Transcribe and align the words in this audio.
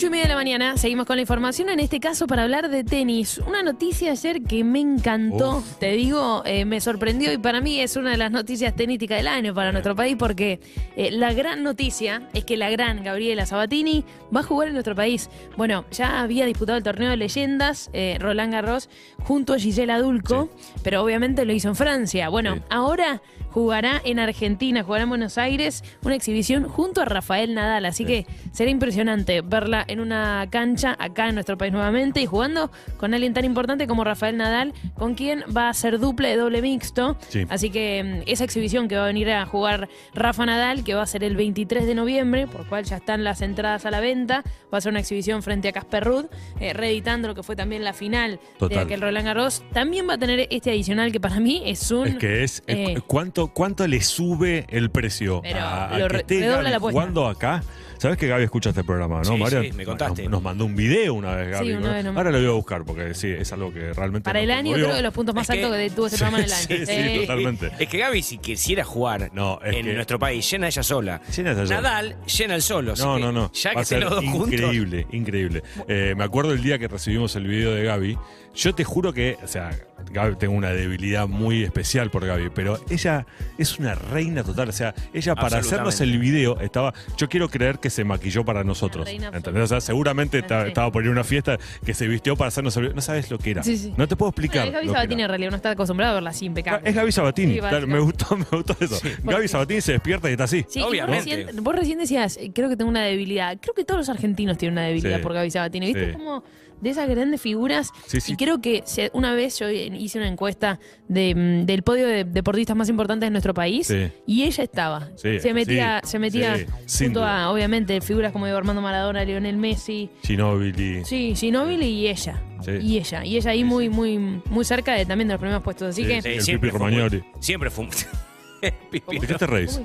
8 0.00 0.06
y 0.06 0.10
media 0.12 0.22
de 0.24 0.28
la 0.30 0.34
mañana, 0.36 0.76
seguimos 0.78 1.04
con 1.04 1.16
la 1.16 1.20
información, 1.20 1.68
en 1.68 1.78
este 1.78 2.00
caso 2.00 2.26
para 2.26 2.44
hablar 2.44 2.70
de 2.70 2.84
tenis. 2.84 3.36
Una 3.46 3.62
noticia 3.62 4.12
ayer 4.12 4.40
que 4.42 4.64
me 4.64 4.80
encantó, 4.80 5.58
Uf. 5.58 5.76
te 5.78 5.92
digo, 5.92 6.42
eh, 6.46 6.64
me 6.64 6.80
sorprendió 6.80 7.30
y 7.34 7.36
para 7.36 7.60
mí 7.60 7.80
es 7.80 7.96
una 7.96 8.12
de 8.12 8.16
las 8.16 8.30
noticias 8.30 8.74
tenísticas 8.74 9.18
del 9.18 9.28
año 9.28 9.52
para 9.52 9.72
nuestro 9.72 9.94
país 9.94 10.16
porque 10.18 10.58
eh, 10.96 11.10
la 11.10 11.34
gran 11.34 11.62
noticia 11.62 12.22
es 12.32 12.46
que 12.46 12.56
la 12.56 12.70
gran 12.70 13.04
Gabriela 13.04 13.44
Sabatini 13.44 14.02
va 14.34 14.40
a 14.40 14.42
jugar 14.42 14.68
en 14.68 14.72
nuestro 14.72 14.94
país. 14.94 15.28
Bueno, 15.58 15.84
ya 15.90 16.22
había 16.22 16.46
disputado 16.46 16.78
el 16.78 16.82
torneo 16.84 17.10
de 17.10 17.18
leyendas, 17.18 17.90
eh, 17.92 18.16
Roland 18.18 18.54
Garros, 18.54 18.88
junto 19.24 19.52
a 19.52 19.58
Gisela 19.58 19.98
Dulco, 19.98 20.48
pero 20.82 21.02
obviamente 21.02 21.44
lo 21.44 21.52
hizo 21.52 21.68
en 21.68 21.76
Francia. 21.76 22.30
Bueno, 22.30 22.54
Sí. 22.54 22.62
ahora 22.70 23.20
jugará 23.50 24.00
en 24.04 24.18
Argentina, 24.20 24.82
jugará 24.82 25.02
en 25.02 25.08
Buenos 25.10 25.36
Aires, 25.36 25.84
una 26.02 26.14
exhibición 26.14 26.68
junto 26.68 27.02
a 27.02 27.04
Rafael 27.04 27.52
Nadal, 27.52 27.84
así 27.84 28.04
que 28.06 28.24
será 28.52 28.70
impresionante 28.70 29.40
verla 29.42 29.84
en 29.90 30.00
una 30.00 30.46
cancha 30.50 30.96
acá 30.98 31.28
en 31.28 31.34
nuestro 31.34 31.58
país 31.58 31.72
nuevamente 31.72 32.20
y 32.20 32.26
jugando 32.26 32.70
con 32.96 33.12
alguien 33.14 33.34
tan 33.34 33.44
importante 33.44 33.86
como 33.86 34.04
Rafael 34.04 34.36
Nadal, 34.36 34.72
con 34.94 35.14
quien 35.14 35.44
va 35.56 35.68
a 35.68 35.74
ser 35.74 35.98
duple 35.98 36.28
de 36.28 36.36
doble 36.36 36.62
mixto. 36.62 37.16
Sí. 37.28 37.46
Así 37.48 37.70
que 37.70 38.22
mm, 38.24 38.30
esa 38.30 38.44
exhibición 38.44 38.88
que 38.88 38.96
va 38.96 39.04
a 39.04 39.06
venir 39.06 39.30
a 39.30 39.44
jugar 39.46 39.88
Rafa 40.14 40.46
Nadal, 40.46 40.84
que 40.84 40.94
va 40.94 41.02
a 41.02 41.06
ser 41.06 41.24
el 41.24 41.36
23 41.36 41.86
de 41.86 41.94
noviembre, 41.94 42.46
por 42.46 42.66
cual 42.68 42.84
ya 42.84 42.96
están 42.96 43.24
las 43.24 43.40
entradas 43.42 43.84
a 43.86 43.90
la 43.90 44.00
venta, 44.00 44.42
va 44.72 44.78
a 44.78 44.80
ser 44.80 44.90
una 44.90 45.00
exhibición 45.00 45.42
frente 45.42 45.68
a 45.68 45.72
Casper 45.72 46.04
Ruud, 46.04 46.26
eh, 46.60 46.72
reeditando 46.72 47.28
lo 47.28 47.34
que 47.34 47.42
fue 47.42 47.56
también 47.56 47.84
la 47.84 47.92
final 47.92 48.40
de 48.60 48.78
aquel 48.78 49.00
Roland 49.00 49.26
Garros. 49.26 49.62
También 49.72 50.08
va 50.08 50.14
a 50.14 50.18
tener 50.18 50.46
este 50.50 50.70
adicional 50.70 51.12
que 51.12 51.20
para 51.20 51.40
mí 51.40 51.62
es 51.66 51.90
un... 51.90 52.06
Es 52.08 52.14
que 52.16 52.44
es. 52.44 52.62
eh, 52.66 52.94
cu- 52.96 53.02
¿cuánto, 53.06 53.48
¿Cuánto 53.48 53.86
le 53.86 54.00
sube 54.02 54.66
el 54.68 54.90
precio 54.90 55.40
Pero 55.42 55.60
a, 55.60 55.86
a 55.86 55.98
lo 55.98 56.08
que 56.08 56.18
re- 56.18 56.24
redobla 56.28 56.70
la 56.70 56.76
apuesta. 56.76 57.00
jugando 57.00 57.26
acá? 57.26 57.62
¿Sabes 58.00 58.16
que 58.16 58.28
Gaby 58.28 58.44
escucha 58.44 58.70
este 58.70 58.82
programa, 58.82 59.18
no, 59.18 59.24
Sí, 59.24 59.36
Marian? 59.36 59.62
sí, 59.62 59.72
me 59.72 59.84
contaste. 59.84 60.22
Nos, 60.22 60.30
nos 60.32 60.42
mandó 60.42 60.64
un 60.64 60.74
video 60.74 61.12
una 61.12 61.34
vez, 61.34 61.50
Gaby. 61.50 61.66
Sí, 61.66 61.72
una 61.74 61.88
¿no? 61.88 61.92
vez 61.94 62.04
nomás. 62.04 62.16
Ahora 62.16 62.30
lo 62.30 62.38
voy 62.38 62.46
a 62.48 62.52
buscar 62.52 62.84
porque 62.86 63.12
sí, 63.12 63.28
es 63.28 63.52
algo 63.52 63.70
que 63.74 63.92
realmente. 63.92 64.24
Para 64.24 64.40
el 64.40 64.50
año 64.50 64.72
creo 64.72 64.94
que 64.94 65.02
los 65.02 65.12
puntos 65.12 65.34
más 65.34 65.50
Es 65.50 65.54
que- 65.56 65.62
altos 65.64 65.76
que 65.78 65.90
tuvo 65.90 66.06
ese 66.06 66.16
programa 66.16 66.38
en 66.38 66.44
el 66.46 66.52
año. 66.52 66.66
Sí, 66.66 66.86
sí, 66.86 66.92
Sí. 67.12 67.20
totalmente. 67.20 67.70
Es 67.78 67.88
que 67.88 67.98
Gaby, 67.98 68.22
si 68.22 68.38
quisiera 68.38 68.84
jugar 68.84 69.30
No, 69.34 69.60
es 69.62 69.76
en 69.76 69.84
que- 69.84 69.92
nuestro 69.92 70.18
país, 70.18 70.50
llena 70.50 70.68
ella 70.68 70.82
sola. 70.82 71.20
Llena 71.36 71.52
ella 71.52 71.66
sola. 71.66 71.80
Nadal 71.82 72.16
llena 72.24 72.54
el 72.54 72.62
solo. 72.62 72.94
No, 72.96 73.18
no, 73.18 73.32
no. 73.32 73.52
Ya 73.52 73.70
Va 73.70 73.74
que 73.76 73.82
estén 73.82 74.00
los 74.00 74.10
dos 74.10 74.24
juntos. 74.24 74.52
increíble, 74.52 75.06
increíble. 75.12 75.62
Eh, 75.86 76.14
me 76.16 76.24
acuerdo 76.24 76.52
el 76.54 76.62
día 76.62 76.78
que 76.78 76.88
recibimos 76.88 77.36
el 77.36 77.46
video 77.46 77.74
de 77.74 77.84
Gaby. 77.84 78.16
Yo 78.54 78.74
te 78.74 78.82
juro 78.82 79.12
que, 79.12 79.36
o 79.44 79.46
sea, 79.46 79.70
Gaby, 80.12 80.36
tengo 80.36 80.54
una 80.54 80.70
debilidad 80.70 81.28
muy 81.28 81.62
especial 81.62 82.10
por 82.10 82.26
Gaby, 82.26 82.50
pero 82.54 82.78
ella 82.90 83.26
es 83.58 83.78
una 83.78 83.94
reina 83.94 84.42
total. 84.42 84.68
O 84.68 84.72
sea, 84.72 84.94
ella 85.12 85.34
para 85.34 85.58
hacernos 85.58 86.00
el 86.00 86.18
video 86.18 86.58
estaba. 86.60 86.92
Yo 87.16 87.28
quiero 87.28 87.48
creer 87.48 87.78
que 87.78 87.90
se 87.90 88.04
maquilló 88.04 88.44
para 88.44 88.64
nosotros. 88.64 89.08
¿Entendés? 89.08 89.64
O 89.64 89.66
sea, 89.66 89.80
seguramente 89.80 90.38
esta- 90.38 90.62
sí. 90.62 90.68
estaba 90.68 90.90
por 90.90 91.02
ir 91.04 91.08
a 91.10 91.12
una 91.12 91.24
fiesta 91.24 91.58
que 91.84 91.94
se 91.94 92.06
vistió 92.08 92.36
para 92.36 92.48
hacernos 92.48 92.76
el 92.76 92.82
video. 92.82 92.94
No 92.96 93.02
sabes 93.02 93.30
lo 93.30 93.38
que 93.38 93.52
era. 93.52 93.62
Sí, 93.62 93.76
sí. 93.76 93.94
No 93.96 94.08
te 94.08 94.16
puedo 94.16 94.30
explicar. 94.30 94.62
Bueno, 94.64 94.68
es 94.70 94.74
Gaby 94.74 94.86
lo 94.86 94.92
Sabatini 94.94 95.22
en 95.22 95.28
realidad, 95.28 95.48
uno 95.48 95.56
está 95.56 95.70
acostumbrado 95.70 96.12
a 96.12 96.14
verla 96.14 96.30
así 96.30 96.44
impecable. 96.46 96.88
Es 96.88 96.94
Gaby 96.94 97.12
Sabatini. 97.12 97.54
Sí, 97.54 97.60
Claro, 97.60 97.86
me 97.86 97.98
gustó, 98.00 98.36
me 98.36 98.44
gustó 98.50 98.76
eso. 98.80 98.98
Gaby 99.22 99.48
Sabatini 99.48 99.80
se 99.80 99.92
despierta 99.92 100.28
y 100.28 100.32
está 100.32 100.44
así. 100.44 100.64
Sí, 100.68 100.78
y 100.80 100.82
vos 100.82 100.90
Obviamente. 100.90 101.36
recién, 101.36 101.64
vos 101.64 101.74
recién 101.74 101.98
decías, 101.98 102.36
eh, 102.36 102.50
creo 102.54 102.68
que 102.68 102.76
tengo 102.76 102.90
una 102.90 103.02
debilidad. 103.04 103.58
Creo 103.60 103.74
que 103.74 103.84
todos 103.84 103.98
los 104.00 104.08
argentinos 104.08 104.58
tienen 104.58 104.74
una 104.74 104.86
debilidad 104.86 105.18
Sí. 105.18 105.22
por 105.22 105.34
Gaby 105.34 105.50
Sabatini. 105.50 105.86
¿Viste? 105.86 106.06
Sí. 106.08 106.12
Como 106.12 106.42
de 106.80 106.88
esas 106.90 107.08
grandes 107.10 107.40
figuras. 107.42 107.90
Sí, 108.06 108.20
sí. 108.22 108.32
Y 108.32 108.36
creo 108.36 108.62
que 108.62 108.82
una 109.12 109.34
vez 109.34 109.58
yo 109.58 109.66
hice 109.94 110.18
una 110.18 110.28
encuesta 110.28 110.78
de, 111.08 111.34
mm, 111.34 111.66
del 111.66 111.82
podio 111.82 112.06
de 112.06 112.24
deportistas 112.24 112.76
más 112.76 112.88
importantes 112.88 113.26
de 113.26 113.30
nuestro 113.30 113.54
país 113.54 113.86
Sí. 113.86 114.08
y 114.26 114.42
ella 114.44 114.64
estaba. 114.64 115.08
Sí, 115.16 115.38
se 115.40 115.54
metía, 115.54 116.00
sí, 116.04 116.10
se 116.10 116.18
metía 116.18 116.56
junto 116.98 117.24
a, 117.24 117.50
obviamente, 117.50 118.00
figuras 118.00 118.32
como 118.32 118.46
Diego 118.46 118.58
Armando 118.58 118.82
Maradona, 118.82 119.24
Lionel 119.24 119.56
Messi. 119.56 120.10
Ginóbili. 120.22 121.04
Sí, 121.04 121.34
Ginóbili 121.36 121.86
y 121.86 122.08
ella. 122.08 122.42
Sí. 122.64 122.72
Y 122.80 122.98
ella. 122.98 123.24
Y 123.24 123.36
ella 123.36 123.50
ahí 123.52 123.64
muy, 123.64 123.88
muy, 123.88 124.18
muy 124.18 124.64
cerca 124.64 124.92
de, 124.94 125.06
también 125.06 125.28
de 125.28 125.34
los 125.34 125.40
primeros 125.40 125.62
puestos. 125.62 125.88
Así 125.88 126.02
Sí, 126.02 126.08
que. 126.08 126.22
sí. 126.22 126.28
El 126.28 126.42
siempre 126.42 126.70
Pipi 126.70 126.78
fue. 126.78 127.22
Siempre 127.40 127.70
fue. 127.70 127.84
un- 127.84 127.90
Pipi 128.90 129.18
¿De 129.18 129.26
qué 129.26 129.34
te 129.34 129.46
reís? 129.46 129.80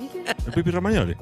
El 0.46 0.52
Pipi 0.54 0.72
Romagnoli. 0.72 1.16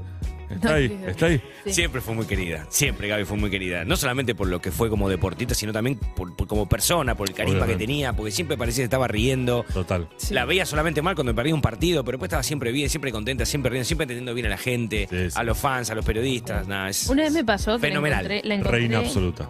Está 0.49 0.75
ahí, 0.75 0.99
está 1.07 1.25
ahí. 1.27 1.41
Sí. 1.65 1.73
Siempre 1.73 2.01
fue 2.01 2.13
muy 2.13 2.25
querida. 2.25 2.65
Siempre 2.69 3.07
Gaby 3.07 3.25
fue 3.25 3.37
muy 3.37 3.49
querida. 3.49 3.85
No 3.85 3.95
solamente 3.97 4.35
por 4.35 4.47
lo 4.47 4.61
que 4.61 4.71
fue 4.71 4.89
como 4.89 5.09
deportista, 5.09 5.55
sino 5.55 5.73
también 5.73 5.97
por, 6.15 6.35
por- 6.35 6.47
como 6.47 6.67
persona, 6.69 7.15
por 7.15 7.27
el 7.29 7.35
carisma 7.35 7.59
Obviamente. 7.59 7.83
que 7.83 7.87
tenía, 7.87 8.13
porque 8.13 8.31
siempre 8.31 8.57
parecía 8.57 8.81
que 8.81 8.85
estaba 8.85 9.07
riendo. 9.07 9.65
Total. 9.73 10.07
Sí. 10.17 10.33
La 10.33 10.45
veía 10.45 10.65
solamente 10.65 11.01
mal 11.01 11.15
cuando 11.15 11.33
perdía 11.33 11.55
un 11.55 11.61
partido, 11.61 12.03
pero 12.03 12.17
después 12.17 12.27
estaba 12.29 12.43
siempre 12.43 12.71
bien, 12.71 12.89
siempre 12.89 13.11
contenta, 13.11 13.45
siempre 13.45 13.71
riendo, 13.71 13.85
siempre 13.85 14.03
entendiendo 14.03 14.33
bien 14.33 14.47
a 14.47 14.49
la 14.49 14.57
gente, 14.57 15.07
Sí, 15.09 15.29
sí. 15.31 15.35
a 15.35 15.43
los 15.43 15.57
fans, 15.57 15.89
a 15.89 15.95
los 15.95 16.05
periodistas. 16.05 16.67
Nada, 16.67 16.89
es 16.89 17.07
Una 17.07 17.23
vez 17.23 17.33
me 17.33 17.43
pasó 17.43 17.75
que 17.79 17.87
Fenomenal. 17.87 18.27
la 18.27 18.33
encontré, 18.35 18.47
la 18.47 18.55
encontré 18.55 18.79
Reina 18.79 18.97
absoluta. 18.99 19.49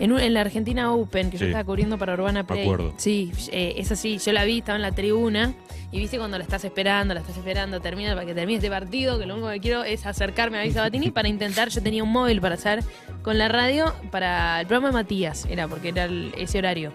En, 0.00 0.12
un- 0.12 0.20
en 0.20 0.34
la 0.34 0.40
Argentina 0.42 0.92
Open, 0.92 1.30
que 1.30 1.38
yo 1.38 1.46
estaba 1.46 1.64
cubriendo 1.64 1.98
para 1.98 2.14
Urbana 2.14 2.46
Play. 2.46 2.62
acuerdo. 2.62 2.94
Sí, 2.96 3.32
eh, 3.52 3.74
es 3.78 3.90
así. 3.92 4.18
Yo 4.18 4.32
la 4.32 4.44
vi, 4.44 4.58
estaba 4.58 4.76
en 4.76 4.82
la 4.82 4.92
tribuna. 4.92 5.54
Y 5.90 5.98
viste 6.00 6.18
cuando 6.18 6.36
la 6.36 6.44
estás 6.44 6.62
esperando, 6.64 7.14
la 7.14 7.20
estás 7.20 7.36
esperando, 7.38 7.80
termina 7.80 8.12
para 8.14 8.26
que 8.26 8.34
termine 8.34 8.58
este 8.58 8.68
partido, 8.68 9.18
que 9.18 9.24
lo 9.24 9.34
único 9.34 9.48
que 9.48 9.60
quiero 9.60 9.84
es 9.84 10.04
acercarme 10.04 10.58
a 10.58 10.60
Gaby 10.60 10.72
Sabatini 10.74 11.10
para 11.10 11.28
intentar. 11.28 11.70
Yo 11.70 11.82
tenía 11.82 12.02
un 12.04 12.12
móvil 12.12 12.42
para 12.42 12.56
hacer 12.56 12.84
con 13.22 13.38
la 13.38 13.48
radio 13.48 13.94
para 14.10 14.60
el 14.60 14.66
programa 14.66 14.88
de 14.88 14.92
Matías, 14.94 15.46
era 15.48 15.66
porque 15.66 15.88
era 15.88 16.04
el- 16.04 16.34
ese 16.36 16.58
horario. 16.58 16.92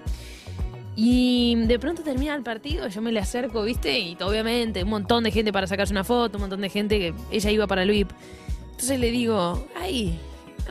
Y 0.96 1.56
de 1.56 1.80
pronto 1.80 2.03
termina 2.03 2.36
el 2.36 2.44
partido, 2.44 2.88
yo 2.88 3.02
me 3.02 3.12
le 3.12 3.19
acerco, 3.19 3.63
¿viste? 3.63 3.97
Y 4.00 4.16
obviamente 4.22 4.84
un 4.84 4.90
montón 4.92 5.24
de 5.24 5.31
gente 5.31 5.52
para 5.52 5.66
sacarse 5.66 5.92
una 5.92 6.03
foto, 6.03 6.38
un 6.38 6.42
montón 6.42 6.62
de 6.62 6.69
gente 6.69 7.00
que 7.00 7.13
ella 7.31 7.50
iba 7.50 7.66
para 7.66 7.81
el 7.81 7.90
VIP. 7.90 8.12
Entonces 8.72 9.00
le 9.00 9.09
digo, 9.09 9.68
ay, 9.75 10.19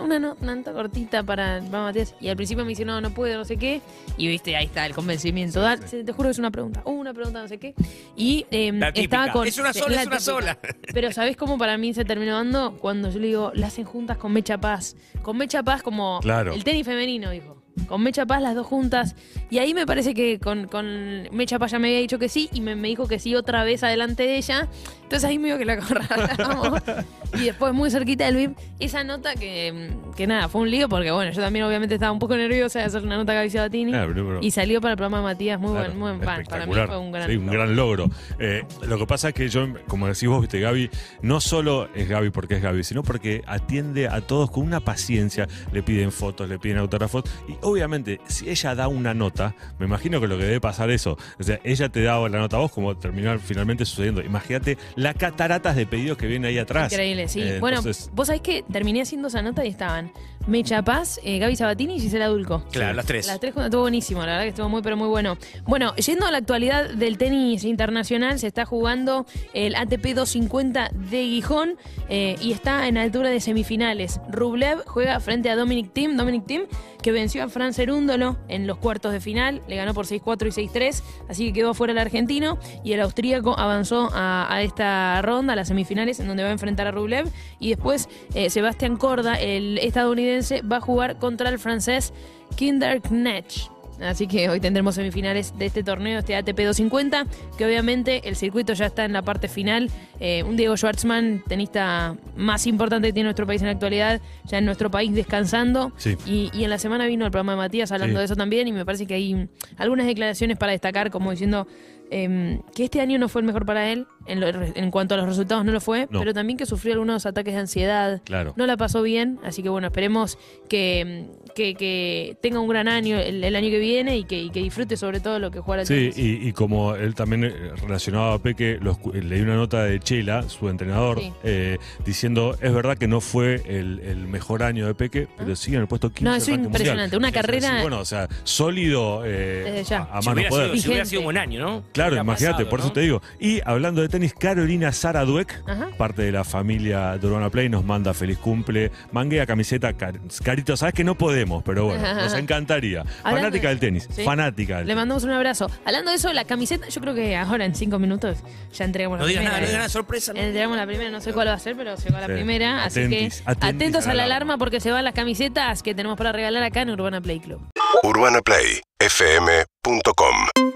una, 0.01 0.19
no- 0.19 0.37
una 0.41 0.55
nota 0.55 0.73
cortita 0.73 1.23
para, 1.23 1.61
para 1.71 1.83
Matías. 1.85 2.15
Y 2.21 2.29
al 2.29 2.37
principio 2.37 2.65
me 2.65 2.71
dice, 2.71 2.85
no, 2.85 3.01
no 3.01 3.11
puedo, 3.11 3.37
no 3.39 3.45
sé 3.45 3.57
qué. 3.57 3.81
Y 4.17 4.29
viste, 4.29 4.57
ahí 4.57 4.67
está 4.67 4.87
el 4.87 4.95
convencimiento. 4.95 5.61
Da- 5.61 5.77
Te 5.77 6.13
juro 6.13 6.29
que 6.29 6.33
es 6.33 6.39
una 6.39 6.51
pregunta, 6.51 6.83
una 6.85 7.13
pregunta, 7.13 7.43
no 7.43 7.49
sé 7.49 7.59
qué. 7.59 7.75
Y 8.17 8.47
eh, 8.51 8.73
La 8.73 8.89
estaba 8.91 9.33
con. 9.33 9.47
"Es 9.47 9.59
una 9.59 9.73
sola, 9.73 9.97
la 9.97 10.03
es 10.03 10.07
una 10.07 10.17
típica. 10.19 10.33
sola". 10.33 10.59
Pero 10.93 11.13
¿sabés 11.13 11.37
cómo 11.37 11.59
para 11.59 11.77
mí 11.79 11.95
se 11.95 12.05
terminó 12.05 12.35
dando? 12.35 12.77
Cuando 12.79 13.11
yo 13.11 13.19
le 13.19 13.29
digo, 13.29 13.53
la 13.55 13.69
hacen 13.69 13.85
juntas 13.85 14.17
con 14.19 14.33
Mecha 14.33 14.59
Paz. 14.59 14.97
Con 15.23 15.37
Mecha 15.37 15.63
Paz 15.63 15.83
como 15.83 16.21
Claro. 16.21 16.53
el 16.53 16.65
tenis 16.65 16.85
femenino, 16.87 17.31
dijo. 17.31 17.62
Con 17.87 18.03
Mecha 18.03 18.27
Paz 18.27 18.43
las 18.43 18.55
dos 18.55 18.67
juntas. 18.67 19.17
Y 19.51 19.59
ahí 19.59 19.75
me 19.75 19.87
parece 19.87 20.15
que 20.15 20.39
con, 20.39 20.67
con 20.67 21.29
Mecha 21.33 21.59
Paz 21.59 21.73
ya 21.73 21.79
me 21.79 21.89
había 21.89 22.01
dicho 22.01 22.19
que 22.19 22.29
sí 22.29 22.49
y 22.53 22.61
me, 22.61 22.77
me 22.77 22.89
dijo 22.89 23.09
que 23.09 23.19
sí 23.19 23.35
otra 23.35 23.65
vez 23.65 23.83
adelante 23.83 24.25
de 24.25 24.37
ella. 24.37 24.69
Entonces 25.03 25.25
ahí 25.29 25.39
medio 25.39 25.59
que 25.59 25.65
la 25.65 25.75
acorralamos. 25.75 26.83
y 27.35 27.45
después 27.45 27.73
muy 27.75 27.91
cerquita 27.91 28.25
del 28.27 28.37
VIP, 28.37 28.59
esa 28.81 29.05
nota 29.05 29.35
que, 29.35 29.93
que 30.17 30.27
nada, 30.27 30.49
fue 30.49 30.61
un 30.63 30.71
lío 30.71 30.89
porque 30.89 31.11
bueno, 31.11 31.33
yo 31.33 31.41
también 31.43 31.65
obviamente 31.65 31.95
estaba 31.95 32.13
un 32.13 32.19
poco 32.19 32.37
nerviosa 32.37 32.79
de 32.81 32.85
hacer 32.87 33.03
una 33.03 33.17
nota 33.17 33.33
a. 33.33 33.43
Ah, 33.43 33.47
pero- 33.51 34.15
pero- 34.15 34.39
y 34.43 34.51
salió 34.51 34.81
para 34.81 34.93
el 34.93 34.97
programa 34.97 35.19
de 35.19 35.25
Matías, 35.25 35.59
muy 35.61 35.73
Claro, 35.73 35.87
buen, 35.89 35.99
muy 35.99 36.09
buen 36.11 36.23
fan. 36.23 36.45
Para 36.49 36.67
mí 36.67 36.73
fue 36.75 36.99
un 36.99 37.13
gran 37.13 37.29
Sí, 37.29 37.37
un 37.37 37.47
logro. 37.47 37.59
gran 37.61 37.77
logro. 37.77 38.11
Eh, 38.39 38.65
lo 38.87 38.99
que 38.99 39.07
pasa 39.07 39.29
es 39.29 39.35
que 39.35 39.49
yo, 39.49 39.67
como 39.89 40.07
decís 40.07 40.29
vos, 40.29 40.41
viste, 40.41 40.61
Gaby, 40.61 40.91
no 41.23 41.41
solo 41.41 41.89
es 41.95 42.09
Gaby 42.09 42.31
porque 42.31 42.55
es 42.57 42.63
Gaby, 42.63 42.85
sino 42.85 43.03
porque 43.03 43.43
atiende 43.47 44.09
a 44.09 44.21
todos 44.21 44.51
con 44.51 44.65
una 44.65 44.81
paciencia, 44.81 45.49
le 45.73 45.83
piden 45.83 46.13
fotos, 46.13 46.49
le 46.49 46.59
piden 46.59 46.79
autógrafos, 46.79 47.25
y 47.49 47.55
obviamente, 47.63 48.21
si 48.27 48.49
ella 48.49 48.75
da 48.75 48.89
una 48.89 49.15
nota, 49.15 49.55
me 49.79 49.87
imagino 49.87 50.21
que 50.21 50.27
lo 50.29 50.37
que 50.39 50.45
debe 50.45 50.61
pasar 50.61 50.91
eso, 50.91 51.17
o 51.39 51.43
sea, 51.43 51.61
ella 51.65 51.89
te 51.89 52.03
da 52.03 52.19
la 52.29 52.39
nota 52.39 52.57
a 52.57 52.61
vos, 52.61 52.73
como 52.73 52.97
terminó 52.97 53.39
finalmente 53.39 53.85
sucediendo. 53.85 54.23
Imagínate 54.23 54.79
las 54.97 55.15
cataratas 55.15 55.77
de 55.77 55.87
pedidos 55.87 56.19
que 56.19 56.27
vienen 56.27 56.49
ahí 56.51 56.59
atrás. 56.59 56.93
Increíble, 56.93 57.29
sí. 57.29 57.41
Eh, 57.43 57.59
bueno, 57.61 57.79
entonces- 57.79 58.11
vos 58.13 58.27
sabés 58.27 58.43
que 58.43 58.63
terminé 58.71 59.03
haciendo 59.03 59.29
esa 59.29 59.43
nota 59.43 59.65
y 59.65 59.69
estaban 60.03 60.33
Mecha 60.47 60.83
Paz, 60.83 61.21
eh, 61.23 61.39
Gaby 61.39 61.55
Sabatini 61.55 61.97
y 61.97 62.01
Gisela 62.01 62.27
Dulco. 62.27 62.65
Claro, 62.73 62.95
las 62.95 63.07
tres. 63.07 63.27
Las 63.27 63.39
tres 63.39 63.55
estuvo 63.57 63.83
buenísimo, 63.83 64.21
la 64.21 64.27
verdad 64.27 64.43
que 64.43 64.49
estuvo 64.49 64.69
muy, 64.69 64.83
pero 64.83 64.97
muy 64.97 65.07
bueno. 65.07 65.39
Bueno, 65.65 65.95
yendo 65.95 66.27
a 66.27 66.33
la 66.33 66.39
actualidad 66.39 66.91
del 66.91 67.17
tenis 67.17 67.63
internacional, 67.63 68.41
se 68.41 68.49
está 68.49 68.65
jugando 68.65 69.25
el 69.55 69.77
ATP 69.77 70.15
250 70.15 70.91
de 70.95 71.25
Gijón 71.27 71.77
eh, 72.09 72.37
y 72.41 72.53
está 72.53 72.89
en 72.89 72.99
altura 72.99 73.31
de 73.31 73.41
semifinales. 73.41 74.21
Rublev 74.31 74.83
juega 74.87 75.21
frente 75.21 75.49
a 75.49 75.55
Dominic 75.55 75.93
Thiem, 75.93 76.17
Dominic 76.17 76.47
Thiem 76.47 76.63
que 77.03 77.13
venció 77.13 77.43
a 77.43 77.49
Fran 77.49 77.75
Cerúndolo 77.75 78.39
en 78.49 78.67
los 78.67 78.79
cuartos 78.79 79.13
de 79.13 79.21
final, 79.21 79.63
le 79.69 79.77
ganó 79.77 79.93
por 79.95 80.07
6-4 80.07 80.47
y 80.47 80.69
6-3, 80.69 81.03
así 81.29 81.47
que 81.47 81.53
quedó 81.53 81.75
fuera 81.75 81.93
el 81.93 81.99
argentino 81.99 82.59
y 82.85 82.93
el 82.93 83.01
austríaco 83.01 83.59
avanzó 83.59 84.11
a, 84.13 84.63
esta 84.63 85.21
ronda, 85.23 85.53
a 85.53 85.57
las 85.57 85.69
semifinales, 85.69 86.21
en 86.21 86.29
donde 86.29 86.43
va 86.43 86.51
a 86.51 86.53
enfrentar 86.53 86.87
a 86.87 86.93
Rublev 86.93 87.29
y 87.59 87.71
después 87.71 88.09
eh, 88.35 88.51
Sebastián 88.51 88.97
Corda, 88.97 89.35
el 89.35 89.79
estadounidense, 89.79 90.63
va 90.63 90.77
a 90.77 90.81
jugar 90.81 91.19
contra 91.19 91.49
el 91.49 91.59
francés 91.59 92.13
Kinderknecht. 92.57 93.72
Así 94.01 94.27
que 94.27 94.49
hoy 94.49 94.59
tendremos 94.59 94.95
semifinales 94.97 95.57
de 95.59 95.67
este 95.67 95.83
torneo, 95.85 96.19
este 96.19 96.35
ATP 96.35 96.57
250, 96.59 97.27
que 97.57 97.65
obviamente 97.67 98.29
el 98.29 98.37
circuito 98.37 98.73
ya 98.73 98.87
está 98.87 99.05
en 99.05 99.13
la 99.13 99.23
parte 99.23 99.49
final. 99.49 99.91
Eh, 100.19 100.43
un 100.43 100.57
Diego 100.57 100.77
Schwartzman, 100.77 101.43
tenista 101.47 102.17
más 102.37 102.67
importante 102.67 103.09
que 103.09 103.13
tiene 103.13 103.27
nuestro 103.29 103.47
país 103.47 103.61
en 103.63 103.67
la 103.69 103.73
actualidad, 103.73 104.21
ya 104.45 104.59
en 104.59 104.65
nuestro 104.65 104.91
país 104.91 105.15
descansando. 105.15 105.93
Sí. 105.99 106.17
Y, 106.27 106.51
y 106.53 106.65
en 106.65 106.71
la 106.71 106.79
semana 106.79 107.07
vino 107.07 107.25
el 107.25 107.31
programa 107.31 107.53
de 107.53 107.59
Matías 107.59 107.93
hablando 107.93 108.15
Sí. 108.15 108.19
de 108.19 108.25
eso 108.25 108.37
también, 108.37 108.67
y 108.69 108.73
me 108.73 108.85
parece 108.85 109.07
que 109.07 109.15
hay 109.15 109.49
algunas 109.77 110.07
declaraciones 110.07 110.57
para 110.59 110.73
destacar, 110.73 111.11
como 111.11 111.31
diciendo 111.31 111.67
eh, 112.13 112.61
que 112.75 112.85
este 112.85 113.01
año 113.01 113.19
no 113.19 113.29
fue 113.29 113.41
el 113.41 113.47
mejor 113.47 113.65
para 113.67 113.91
él, 113.91 114.07
en, 114.27 114.39
lo- 114.41 114.47
en 114.49 114.91
cuanto 114.93 115.15
a 115.15 115.19
los 115.19 115.27
resultados 115.27 115.65
no 115.65 115.73
lo 115.73 115.81
fue, 115.81 116.07
No. 116.11 116.21
pero 116.21 116.33
también 116.33 116.57
que 116.57 116.67
sufrió 116.67 116.93
algunos 116.93 117.27
ataques 117.27 117.55
de 117.55 117.61
ansiedad. 117.61 118.21
Claro. 118.25 118.53
No 118.57 118.67
la 118.67 118.77
pasó 118.77 119.03
bien, 119.03 119.39
así 119.43 119.63
que 119.63 119.69
bueno, 119.69 119.89
esperemos 119.89 120.39
que, 120.69 121.27
que, 121.55 121.75
que 121.75 122.37
tenga 122.41 122.61
un 122.61 122.69
gran 122.69 122.87
año 122.89 123.19
el, 123.19 123.43
el 123.43 123.57
año 123.57 123.69
que 123.71 123.79
viene 123.79 124.17
y 124.19 124.25
que, 124.25 124.41
y 124.41 124.51
que 124.51 124.61
disfrute 124.61 124.97
sobre 124.97 125.21
todo 125.21 125.39
lo 125.39 125.51
que 125.51 125.59
juega 125.61 125.81
al 125.81 125.87
Sí, 125.87 126.11
y, 126.15 126.49
y 126.49 126.53
como 126.53 126.95
él 126.95 127.15
también 127.15 127.45
eh, 127.45 127.53
relacionado 127.83 128.33
a 128.33 128.39
Peque, 128.39 128.79
lo 128.81 128.95
escu- 128.97 129.13
leí 129.13 129.41
una 129.41 129.57
nota 129.57 129.83
de 129.85 129.99
Chela, 129.99 130.43
su 130.49 130.69
entrenador, 130.69 131.19
Sí. 131.19 131.33
eh, 131.43 131.79
diciendo, 132.05 132.57
es 132.61 132.73
verdad 132.73 132.97
que 132.97 133.09
no 133.09 133.21
fue 133.21 133.63
el, 133.67 134.01
el 134.01 134.29
mejor 134.29 134.63
año 134.63 134.87
de 134.87 134.95
Peque, 134.95 135.27
pero 135.37 135.57
sigue 135.57 135.77
en 135.77 135.83
el 135.83 135.89
puesto 135.89 136.11
15 136.11 136.25
No, 136.25 136.35
es 136.37 136.49
impresionante, 136.49 137.17
una 137.17 137.29
mundial. 137.29 137.45
O 137.45 137.49
sea, 137.49 137.61
carrera- 137.61 137.77
sí, 137.77 137.83
bueno, 137.83 137.99
o 138.01 138.05
sea, 138.05 138.29
sólido 138.45 139.23
eh, 139.25 139.63
Desde 139.65 139.85
ya. 139.85 139.99
a, 140.11 140.19
a 140.19 140.23
Si 140.23 140.29
mano 140.29 140.35
hubiera, 140.41 140.51
poder. 140.51 140.71
sido, 140.71 140.83
si 140.83 140.89
hubiera 140.89 141.05
sido 141.05 141.21
un 141.21 141.25
buen 141.25 141.39
año, 141.39 141.61
¿no? 141.61 141.83
Claro, 141.93 142.02
Hubiera 142.09 142.23
imagínate, 142.23 142.53
pasado, 142.65 142.71
por 142.71 142.81
eso 142.81 142.93
te 142.93 143.01
digo. 143.01 143.23
Y 143.41 143.61
hablando 143.65 144.03
de 144.03 144.09
tenis, 144.09 144.35
Carolina 144.39 144.93
Sara 144.93 145.25
Dueck, 145.25 145.63
Ajá. 145.67 145.89
parte 145.97 146.23
de 146.23 146.33
la 146.33 146.45
familia 146.45 147.17
de 147.19 147.27
Urbana 147.27 147.51
Play, 147.51 147.69
nos 147.69 147.85
manda 147.85 148.15
feliz 148.15 148.39
cumple. 148.39 148.91
Manguea 149.13 149.47
camiseta, 149.47 149.93
car- 149.95 150.21
Carito, 150.43 150.77
sabes 150.77 150.95
que 150.95 151.05
no 151.05 151.17
podemos, 151.17 151.63
pero 151.63 151.87
bueno, 151.87 152.03
nos 152.15 152.35
encantaría. 152.35 153.01
Hablando 153.23 153.49
Fanática 153.49 153.69
de- 153.69 153.75
del 153.75 153.81
tenis, 153.81 154.09
¿Sí? 154.11 154.25
fanática 154.25 154.79
del 154.79 154.87
Le 154.87 154.93
tenis. 154.93 154.97
mandamos 155.01 155.25
un 155.25 155.31
abrazo. 155.31 155.71
Hablando 155.85 156.11
de 156.11 156.17
eso, 156.17 156.33
la 156.33 156.45
camiseta, 156.45 156.89
yo 156.89 157.01
creo 157.01 157.15
que 157.15 157.37
ahora 157.37 157.65
en 157.65 157.75
cinco 157.75 157.99
minutos 157.99 158.39
ya 158.73 158.85
entregamos 158.85 159.19
la 159.19 159.23
No 159.25 159.29
digas 159.29 159.41
primera. 159.43 159.53
nada, 159.53 159.61
no 159.61 159.67
digas 159.67 159.79
nada, 159.81 159.89
sorpresa. 159.89 160.33
¿no? 160.33 160.41
Entregamos 160.41 160.77
la 160.77 160.87
primera, 160.87 161.11
no 161.11 161.21
sé 161.21 161.33
cuál 161.33 161.49
va 161.49 161.55
a 161.55 161.59
ser, 161.59 161.77
pero 161.77 161.97
se 161.97 162.11
va 162.11 162.21
la 162.21 162.27
Sí. 162.27 162.33
primera. 162.33 162.85
Así 162.85 163.01
Atentis, 163.01 163.43
que 163.43 163.51
atentis 163.51 163.75
atentos 163.77 164.05
a 164.07 164.09
la 164.09 164.15
la 164.15 164.25
alarma. 164.25 164.35
alarma 164.55 164.59
porque 164.59 164.81
se 164.81 164.91
van 164.91 165.05
las 165.05 165.15
camisetas 165.15 165.83
que 165.83 165.95
tenemos 165.95 166.17
para 166.19 166.33
regalar 166.33 166.63
acá 166.63 166.83
en 166.83 166.91
Urbana 166.91 167.21
Play 167.21 167.41
Club. 167.41 167.61
UrbanaPlayFM.com 168.03 170.72